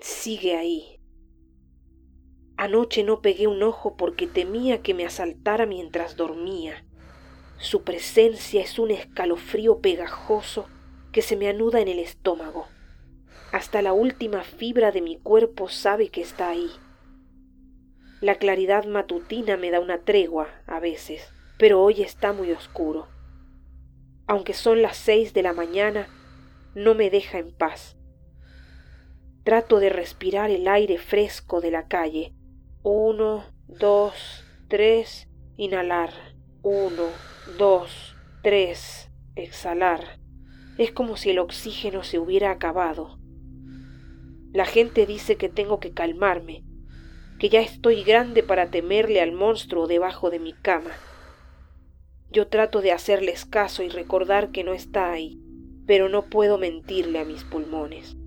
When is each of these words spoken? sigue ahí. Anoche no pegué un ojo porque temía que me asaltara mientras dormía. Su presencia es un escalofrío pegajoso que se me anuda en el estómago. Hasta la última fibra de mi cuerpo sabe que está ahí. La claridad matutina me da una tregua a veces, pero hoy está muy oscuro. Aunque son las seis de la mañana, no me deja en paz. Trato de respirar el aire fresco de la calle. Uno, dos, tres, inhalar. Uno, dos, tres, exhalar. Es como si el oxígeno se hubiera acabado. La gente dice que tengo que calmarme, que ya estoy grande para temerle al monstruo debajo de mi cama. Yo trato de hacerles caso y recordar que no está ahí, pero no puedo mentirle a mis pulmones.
sigue 0.00 0.56
ahí. 0.56 1.00
Anoche 2.56 3.04
no 3.04 3.22
pegué 3.22 3.46
un 3.46 3.62
ojo 3.62 3.96
porque 3.96 4.26
temía 4.26 4.82
que 4.82 4.94
me 4.94 5.06
asaltara 5.06 5.66
mientras 5.66 6.16
dormía. 6.16 6.84
Su 7.58 7.82
presencia 7.82 8.60
es 8.60 8.78
un 8.78 8.90
escalofrío 8.90 9.80
pegajoso 9.80 10.66
que 11.12 11.22
se 11.22 11.36
me 11.36 11.48
anuda 11.48 11.80
en 11.80 11.88
el 11.88 11.98
estómago. 11.98 12.66
Hasta 13.52 13.80
la 13.82 13.92
última 13.92 14.42
fibra 14.42 14.90
de 14.90 15.00
mi 15.02 15.18
cuerpo 15.18 15.68
sabe 15.68 16.08
que 16.10 16.20
está 16.20 16.48
ahí. 16.50 16.70
La 18.20 18.34
claridad 18.34 18.84
matutina 18.84 19.56
me 19.56 19.70
da 19.70 19.80
una 19.80 19.98
tregua 19.98 20.48
a 20.66 20.80
veces, 20.80 21.32
pero 21.58 21.82
hoy 21.82 22.02
está 22.02 22.32
muy 22.32 22.50
oscuro. 22.50 23.08
Aunque 24.26 24.54
son 24.54 24.82
las 24.82 24.96
seis 24.96 25.32
de 25.32 25.42
la 25.42 25.52
mañana, 25.52 26.08
no 26.74 26.94
me 26.94 27.10
deja 27.10 27.38
en 27.38 27.52
paz. 27.52 27.97
Trato 29.44 29.80
de 29.80 29.88
respirar 29.88 30.50
el 30.50 30.68
aire 30.68 30.98
fresco 30.98 31.60
de 31.60 31.70
la 31.70 31.88
calle. 31.88 32.34
Uno, 32.82 33.44
dos, 33.66 34.44
tres, 34.68 35.28
inhalar. 35.56 36.12
Uno, 36.62 37.06
dos, 37.56 38.16
tres, 38.42 39.10
exhalar. 39.36 40.18
Es 40.76 40.92
como 40.92 41.16
si 41.16 41.30
el 41.30 41.38
oxígeno 41.38 42.02
se 42.02 42.18
hubiera 42.18 42.50
acabado. 42.50 43.18
La 44.52 44.66
gente 44.66 45.06
dice 45.06 45.36
que 45.36 45.48
tengo 45.48 45.80
que 45.80 45.92
calmarme, 45.92 46.64
que 47.38 47.48
ya 47.48 47.60
estoy 47.60 48.02
grande 48.02 48.42
para 48.42 48.70
temerle 48.70 49.20
al 49.20 49.32
monstruo 49.32 49.86
debajo 49.86 50.30
de 50.30 50.40
mi 50.40 50.52
cama. 50.52 50.90
Yo 52.30 52.48
trato 52.48 52.82
de 52.82 52.92
hacerles 52.92 53.46
caso 53.46 53.82
y 53.82 53.88
recordar 53.88 54.50
que 54.50 54.62
no 54.62 54.74
está 54.74 55.10
ahí, 55.10 55.40
pero 55.86 56.10
no 56.10 56.26
puedo 56.26 56.58
mentirle 56.58 57.18
a 57.18 57.24
mis 57.24 57.44
pulmones. 57.44 58.17